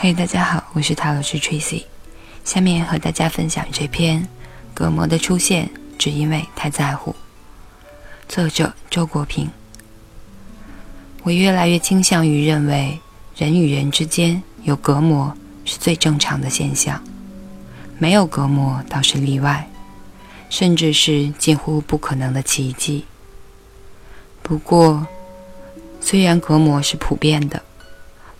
[0.00, 1.82] 嘿，大家好，我是塔罗师 Tracy，
[2.44, 4.22] 下面和大家分享这篇
[4.72, 5.68] 《隔膜的出现
[5.98, 7.10] 只因为太在乎》，
[8.28, 9.50] 作者周国平。
[11.24, 12.96] 我越来越倾向于认为，
[13.34, 17.02] 人与人之间有隔膜是最正常的现象，
[17.98, 19.68] 没有隔膜倒是例外，
[20.48, 23.04] 甚至是近乎不可能的奇迹。
[24.44, 25.04] 不过，
[26.00, 27.60] 虽然隔膜是普遍的，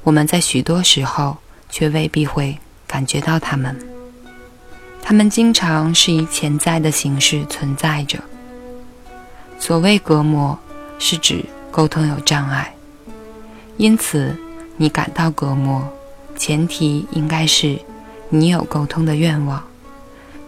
[0.05, 1.37] 我们在许多时候
[1.69, 3.77] 却未必会感觉到它们。
[5.03, 8.19] 它们经常是以潜在的形式存在着。
[9.59, 10.59] 所谓隔膜，
[10.99, 12.75] 是指沟通有障碍，
[13.77, 14.37] 因此
[14.77, 15.87] 你感到隔膜，
[16.37, 17.79] 前提应该是
[18.29, 19.63] 你有沟通的愿望。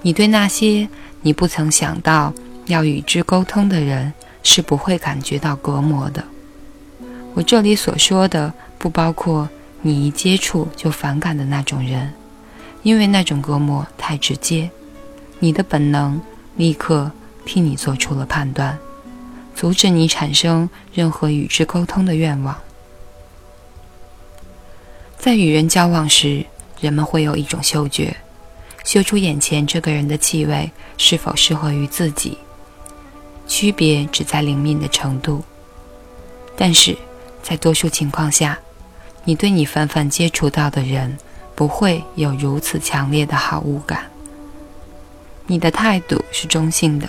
[0.03, 0.89] 你对那些
[1.23, 2.33] 你不曾想到
[2.67, 4.13] 要与之沟通的人。
[4.43, 6.25] 是不会感觉到隔膜的。
[7.35, 9.47] 我这里所说的不包括
[9.83, 12.13] 你一接触就反感的那种人，
[12.83, 14.71] 因为那种隔膜太直接，
[15.39, 16.21] 你的本能
[16.57, 17.11] 立刻
[17.47, 18.79] 替你做出了判断，
[19.55, 22.57] 阻止你产生任何与之沟通的愿望。
[25.19, 26.45] 在与人交往时，
[26.81, 28.17] 人们会有一种嗅觉，
[28.85, 32.37] 嗅出眼前这个人的气味是否适合于自己。
[33.47, 35.43] 区别只在灵敏的程度，
[36.57, 36.97] 但是
[37.43, 38.59] 在多数情况下，
[39.31, 41.17] 你对你反反接触到的人
[41.55, 44.07] 不会有如此强烈的好恶感。
[45.47, 47.09] 你的态度是中性的，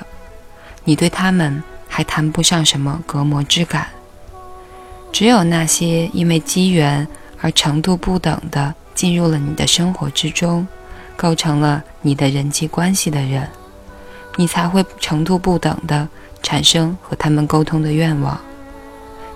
[0.83, 3.87] 你对他们还谈不上什么隔膜之感。
[5.11, 7.07] 只有那些因为机缘
[7.39, 10.67] 而程度不等的进入了你的生活之中，
[11.17, 13.49] 构成了你的人际关系的人，
[14.35, 16.07] 你才会程度不等的。
[16.43, 18.39] 产生和他们沟通的愿望，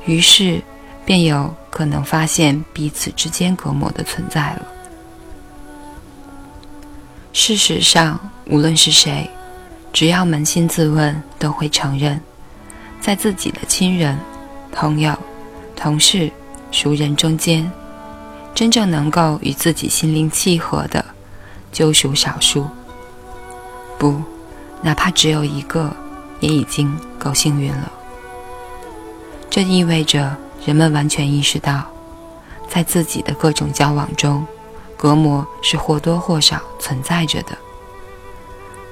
[0.06, 0.62] 于是
[1.04, 4.66] 便有可能发现彼此之间隔膜的存在了。
[7.34, 9.30] 事实上，无论是谁，
[9.92, 12.18] 只要扪心自问，都会承认，
[13.02, 14.18] 在自己的亲人、
[14.72, 15.14] 朋友、
[15.76, 16.32] 同事、
[16.72, 17.70] 熟人中间，
[18.54, 21.04] 真正能够与自己心灵契合的，
[21.74, 22.66] 就属少数。
[24.00, 24.22] 不，
[24.82, 25.94] 哪怕只有一个。
[26.42, 27.90] 也已经够幸运了。
[29.50, 31.86] 这意味着人们完全意识到，
[32.70, 34.46] 在自己的各种交往中，
[34.96, 37.58] 隔膜是或多或少存在着的。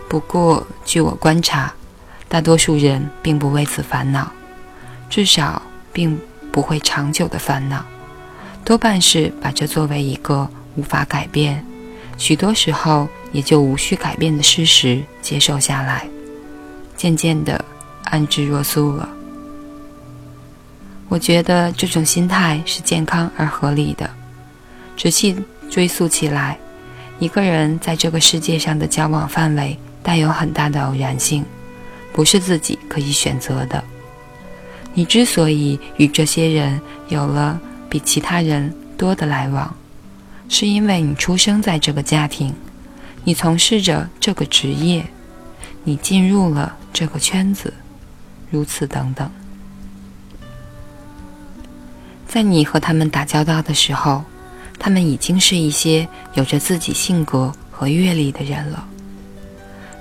[0.07, 1.73] 不过，据我观察，
[2.27, 4.31] 大多数人并不为此烦恼，
[5.09, 6.19] 至少并
[6.51, 7.83] 不会长久的烦恼，
[8.63, 11.65] 多半是把这作为一个无法改变，
[12.17, 16.07] 许多时候也就无需改变的事实接受下来。
[16.95, 17.65] 渐渐的
[18.03, 19.09] 安之若素了。
[21.13, 24.09] 我觉得这种心态是健康而合理的。
[24.97, 25.37] 仔细
[25.69, 26.57] 追溯起来，
[27.19, 31.45] 一个人在这个世界上的交往范围带有很大的偶然性，
[32.13, 33.83] 不是自己可以选择的。
[34.95, 39.71] 你之所以与这些人有了比其他人多的来往，
[40.49, 42.51] 是因为你出生在这个家庭，
[43.23, 45.05] 你从事着这个职业。
[45.83, 47.71] 你进入了这个圈子，
[48.49, 49.29] 如此等等。
[52.33, 54.23] 在你和他们打交道的时候，
[54.79, 58.87] 他们已经是一些有着自己性格和阅历的人了。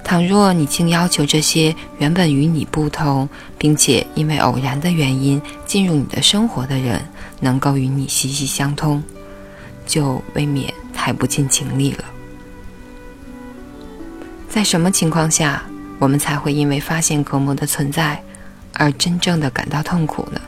[0.03, 3.28] 倘若你竟要求这些原本与你不同，
[3.59, 7.03] 并且因为偶然的原因进入你的生活的人，
[7.38, 9.04] 能够与你息息相通，
[9.84, 12.04] 就未免太不近情理了。
[14.49, 15.62] 在什么情况下？
[15.99, 18.20] 我们才会因为发现隔膜的存在
[18.72, 20.41] 而真正的感到痛苦呢？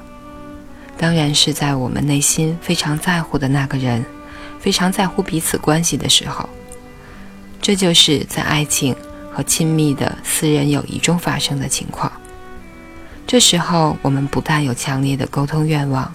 [0.97, 4.05] 当然是在我们内心非常在乎的那个人，
[4.59, 6.49] 非常在乎彼此关系的时候。
[7.61, 8.95] 这就是在爱情
[9.33, 12.11] 和亲密的私人友谊中发生的情况。
[13.27, 16.15] 这时候，我们不但有强烈的沟通愿望，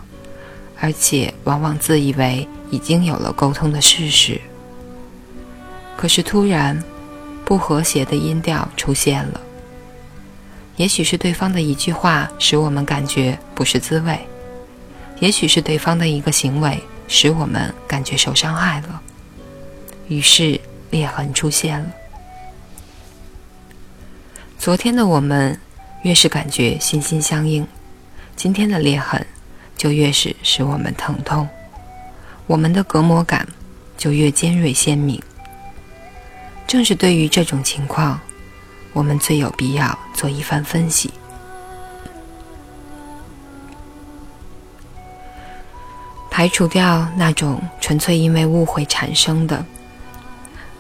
[0.79, 4.39] 而且往往自以为已经有了沟通的事实。
[5.97, 6.81] 可是突然。
[7.45, 9.41] 不和谐的音调出现了，
[10.75, 14.19] 也许是对方的一句话使我们感觉不是滋味，
[15.19, 19.01] 也许是对方的一个行为使我们感觉受伤害了，
[20.07, 20.59] 于是
[20.91, 21.87] 裂痕出现了。
[24.57, 25.59] 昨天的我们
[26.03, 27.65] 越是感觉心心相印，
[28.35, 29.25] 今天的裂痕
[29.75, 31.47] 就越是使我们疼痛，
[32.47, 33.47] 我们的隔膜感
[33.97, 35.21] 就越尖锐鲜明。
[36.67, 38.19] 正是对于这种情况，
[38.93, 41.11] 我们最有必要做一番分析。
[46.39, 49.65] 排除掉那种纯粹因为误会产生的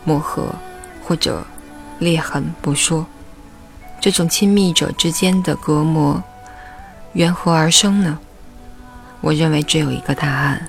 [0.05, 0.55] 磨合
[1.03, 1.45] 或者
[1.97, 3.05] 裂痕不说，
[3.99, 6.23] 这种亲密者之间的隔膜
[7.11, 8.17] 缘何而生呢？
[9.19, 10.65] 我认为只有一个答案，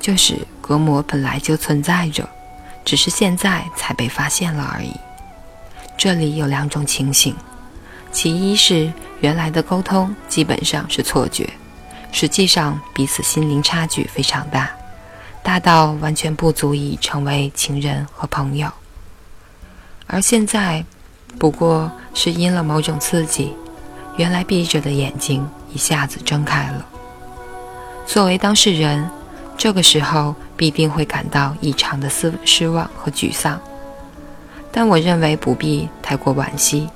[0.00, 2.26] 就是隔膜本来就存在着，
[2.82, 4.94] 只是现在才被发现了而已。
[5.98, 7.36] 这里有两种情形，
[8.10, 8.90] 其一是
[9.20, 11.46] 原来的沟通基本上是错觉。
[12.12, 14.70] 实际上，彼此心灵差距非常大，
[15.42, 18.70] 大到完全不足以成为情人和朋友。
[20.06, 20.84] 而现在，
[21.38, 23.54] 不过是因了某种刺激，
[24.16, 26.84] 原来闭着的眼睛一下子睁开了。
[28.06, 29.08] 作为当事人，
[29.56, 33.58] 这个时候必定会感到异常的失失望和沮丧。
[34.72, 36.88] 但我认为不必太过惋惜，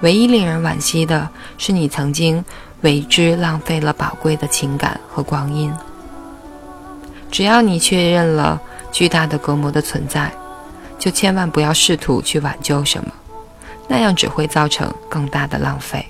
[0.00, 2.44] 唯一令人惋惜的是你曾经。
[2.82, 5.72] 为之浪费了宝贵的情感和光阴。
[7.30, 8.60] 只要你确认了
[8.90, 10.32] 巨大的隔膜的存在，
[10.98, 13.12] 就千万不要试图去挽救什么，
[13.86, 16.06] 那样只会造成更大的浪费。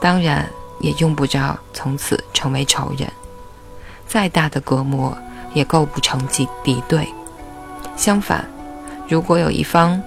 [0.00, 0.48] 当然，
[0.80, 3.08] 也用不着从此成为仇人。
[4.06, 5.16] 再大的隔膜
[5.54, 7.08] 也构不成敌敌对。
[7.96, 8.44] 相反，
[9.08, 10.00] 如果有一方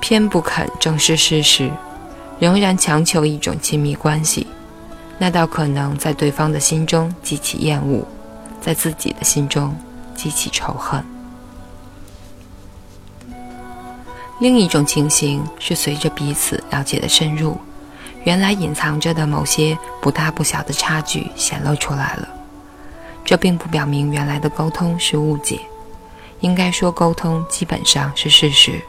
[0.00, 1.70] 偏不肯正视事实，
[2.38, 4.46] 仍然强求一种亲密关系。
[5.16, 8.06] 那倒可能在对方的心中激起厌恶，
[8.60, 9.74] 在自己的心中
[10.14, 11.02] 激起仇恨。
[14.40, 17.56] 另一种情形是随着彼此了解的深入，
[18.24, 22.28] 原来隐藏着的某些不大不小的差距显露出来了。
[23.24, 25.60] 这并不表明原来的沟通是误解，
[26.40, 28.80] 应该说沟通基本上是事实。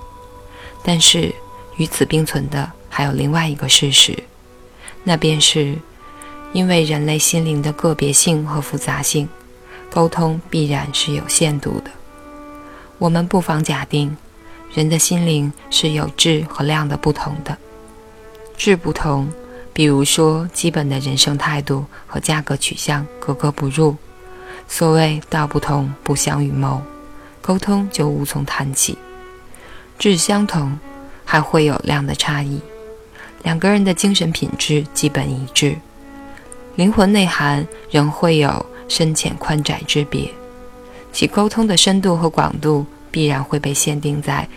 [0.84, 1.34] 但是
[1.78, 4.18] 与此并存的还有另外一个事实，
[5.04, 5.78] 那便是。
[6.56, 9.28] 因为人类心灵的个别性和复杂性，
[9.92, 11.92] 沟通必然是有限度的。
[12.98, 14.16] 我们不妨假定，
[14.74, 17.58] 人的心灵是有质和量的不同的。
[18.56, 19.30] 质不同，
[19.74, 23.98] 比如说基本的人生态度和价格取向格格不入。
[24.70, 26.82] 所谓道不同不相与谋，
[27.42, 28.98] 沟通就无从谈起。
[30.00, 30.80] 质相同，
[31.26, 32.62] 还会有量的差异。
[33.44, 35.76] 两个人的精神品质基本一致。
[36.76, 40.30] 灵魂内涵仍会有深浅宽窄之别，
[41.14, 44.48] 其沟通的深度和广度必然会被限定在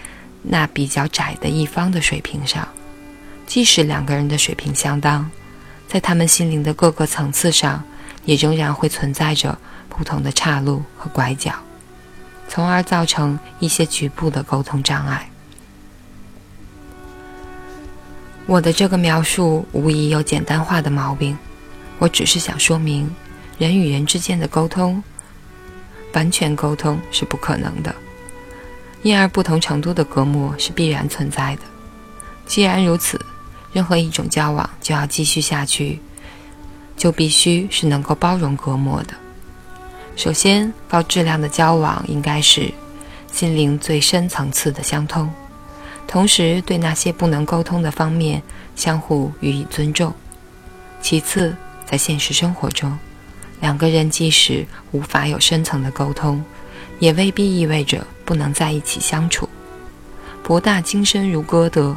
[0.43, 2.67] 那比较窄的一方的水平上。
[3.47, 5.31] 即使两个人的水平相当，
[5.87, 7.83] 在他们心灵的各个层次上，
[8.25, 9.57] 也仍然会存在着
[9.89, 11.53] 不同的岔路和拐角，
[12.49, 15.31] 从而造成一些局部的沟通障碍。
[18.45, 21.39] 我的这个描述无疑有简单化的毛病。
[21.99, 23.11] 我只是想说明，
[23.59, 25.03] 人与人之间的沟通，
[26.13, 27.95] 完全沟通是不可能的，
[29.03, 31.63] 因而不同程度的隔膜是必然存在的。
[32.47, 33.21] 既然如此，
[33.73, 35.99] 任何一种交往就要继续下去，
[36.97, 39.15] 就必须是能够包容隔膜的。
[40.17, 42.73] 首先，高质量的交往应该是
[43.31, 45.31] 心灵最深层次的相通，
[46.07, 48.43] 同时对那些不能沟通的方面
[48.75, 50.13] 相互予以尊重。
[51.01, 51.55] 其次，
[51.91, 52.99] 在现实生活中，
[53.61, 56.45] 两个人即使无法有深层的沟通，
[56.99, 59.49] 也未必意味着不能在一起相处。
[60.43, 61.97] 博大精深如歌德，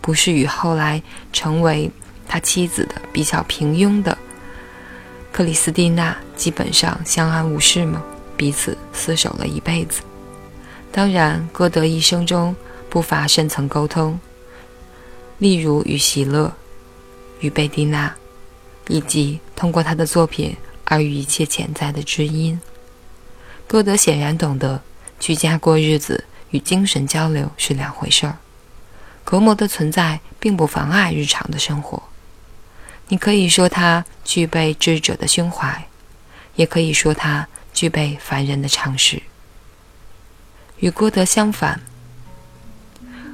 [0.00, 1.00] 不是与后来
[1.32, 1.88] 成为
[2.26, 4.18] 他妻子的比较平庸的
[5.30, 8.02] 克里斯蒂娜基本上相安无事吗？
[8.36, 10.02] 彼此厮守了一辈子。
[10.90, 12.56] 当然，歌德一生中
[12.90, 14.18] 不乏深层沟通，
[15.38, 16.52] 例如与席勒、
[17.38, 18.12] 与贝蒂娜。
[18.88, 22.60] 以及通过他的作品而与一切潜在的知音，
[23.66, 24.82] 歌德显然懂得
[25.20, 28.38] 居家过日子与精神交流是两回事儿。
[29.24, 32.02] 隔膜的存在并不妨碍日常的生活。
[33.08, 35.86] 你可以说他具备智者的胸怀，
[36.56, 39.22] 也可以说他具备凡人的常识。
[40.78, 41.80] 与歌德相反，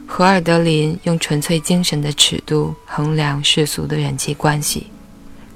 [0.06, 4.88] 荷尔德林用纯粹精神的尺度衡量世俗的人际关系。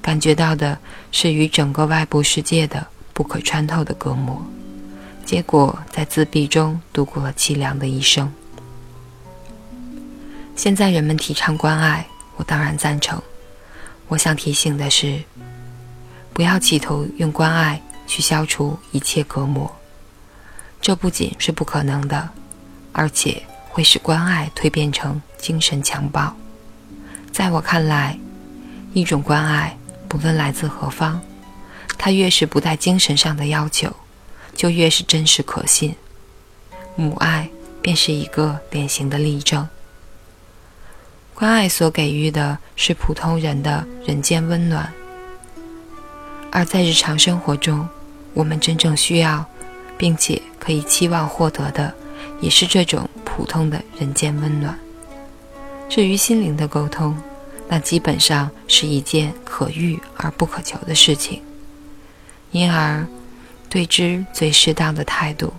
[0.01, 0.77] 感觉到的
[1.11, 4.41] 是与整个外部世界的不可穿透的隔膜，
[5.25, 8.31] 结果在自闭中度过了凄凉的一生。
[10.55, 12.05] 现在人们提倡关爱，
[12.37, 13.21] 我当然赞成。
[14.07, 15.21] 我想提醒的是，
[16.33, 19.73] 不要企图用关爱去消除一切隔膜，
[20.81, 22.29] 这不仅是不可能的，
[22.91, 26.35] 而且会使关爱蜕变成精神强暴。
[27.31, 28.17] 在我看来，
[28.93, 29.77] 一种关爱。
[30.09, 31.21] 不论来自何方，
[31.97, 33.95] 它越是不带精神上的要求，
[34.55, 35.95] 就越是真实可信。
[36.95, 37.47] 母爱
[37.81, 39.65] 便是一个典型的例证。
[41.35, 44.91] 关爱所给予的是普通人的人间温暖，
[46.51, 47.87] 而在日常生活中，
[48.33, 49.45] 我们真正需要，
[49.97, 51.93] 并且可以期望获得的，
[52.41, 54.77] 也是这种普通的人间温暖。
[55.87, 57.17] 至于心灵的沟通，
[57.71, 61.39] 那基本上是一件可遇而不可求的事情，
[62.51, 63.05] 因而
[63.69, 65.53] 对之最适当的态度，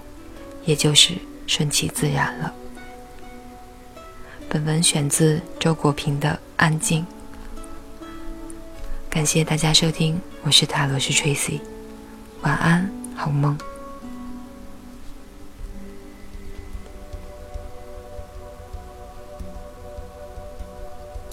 [0.64, 1.14] 也就是
[1.46, 2.52] 顺其自然了。
[4.48, 7.06] 本文选自周国平的《安静》，
[9.08, 11.60] 感谢大家收听，我是塔罗斯 Tracy，
[12.42, 13.56] 晚安，好梦。